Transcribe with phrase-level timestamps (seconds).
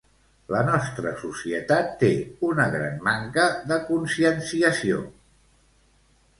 [0.53, 2.09] La nostra societat té
[2.49, 5.07] una gran manca de conscienciació.